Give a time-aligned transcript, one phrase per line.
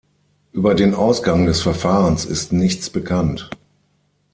[0.51, 3.51] Über den Ausgang des Verfahrens ist nichts bekannt.